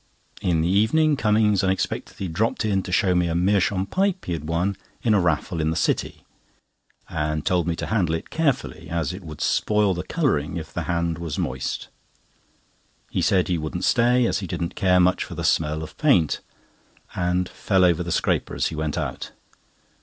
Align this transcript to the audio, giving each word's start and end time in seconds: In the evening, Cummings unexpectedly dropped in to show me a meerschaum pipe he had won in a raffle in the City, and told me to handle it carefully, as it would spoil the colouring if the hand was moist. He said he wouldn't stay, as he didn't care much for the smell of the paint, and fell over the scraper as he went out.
In 0.41 0.61
the 0.61 0.67
evening, 0.67 1.15
Cummings 1.15 1.63
unexpectedly 1.63 2.27
dropped 2.27 2.65
in 2.65 2.81
to 2.81 2.91
show 2.91 3.13
me 3.13 3.27
a 3.27 3.35
meerschaum 3.35 3.85
pipe 3.85 4.25
he 4.25 4.33
had 4.33 4.47
won 4.49 4.75
in 5.03 5.13
a 5.13 5.19
raffle 5.21 5.61
in 5.61 5.69
the 5.69 5.75
City, 5.75 6.25
and 7.07 7.45
told 7.45 7.67
me 7.67 7.75
to 7.75 7.85
handle 7.85 8.15
it 8.15 8.31
carefully, 8.31 8.89
as 8.89 9.13
it 9.13 9.21
would 9.23 9.41
spoil 9.41 9.93
the 9.93 10.01
colouring 10.01 10.57
if 10.57 10.73
the 10.73 10.81
hand 10.89 11.19
was 11.19 11.37
moist. 11.37 11.87
He 13.11 13.21
said 13.21 13.47
he 13.47 13.59
wouldn't 13.59 13.85
stay, 13.85 14.25
as 14.25 14.39
he 14.39 14.47
didn't 14.47 14.73
care 14.73 14.99
much 14.99 15.23
for 15.23 15.35
the 15.35 15.43
smell 15.43 15.83
of 15.83 15.89
the 15.95 16.01
paint, 16.01 16.39
and 17.13 17.47
fell 17.47 17.85
over 17.85 18.01
the 18.01 18.11
scraper 18.11 18.55
as 18.55 18.69
he 18.69 18.75
went 18.75 18.97
out. 18.97 19.29